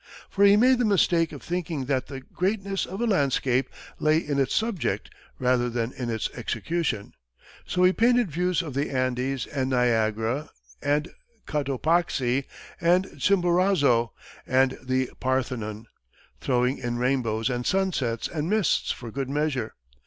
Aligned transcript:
For 0.31 0.43
he 0.43 0.57
made 0.57 0.79
the 0.79 0.83
mistake 0.83 1.31
of 1.31 1.43
thinking 1.43 1.85
that 1.85 2.07
the 2.07 2.21
greatness 2.21 2.87
of 2.87 3.01
a 3.01 3.05
landscape 3.05 3.69
lay 3.99 4.17
in 4.17 4.39
its 4.39 4.55
subject 4.55 5.11
rather 5.37 5.69
than 5.69 5.93
in 5.93 6.09
its 6.09 6.27
execution; 6.33 7.13
so 7.67 7.83
he 7.83 7.93
painted 7.93 8.31
views 8.31 8.63
of 8.63 8.73
the 8.73 8.89
Andes, 8.89 9.45
and 9.45 9.69
Niagara, 9.69 10.49
and 10.81 11.11
Cotopaxi, 11.45 12.45
and 12.81 13.11
Chimborazo, 13.19 14.09
and 14.47 14.75
the 14.83 15.11
Parthenon, 15.19 15.85
throwing 16.39 16.79
in 16.79 16.97
rainbows 16.97 17.47
and 17.47 17.63
sunsets 17.63 18.27
and 18.27 18.49
mists 18.49 18.91
for 18.91 19.11
good 19.11 19.29
measure. 19.29 19.75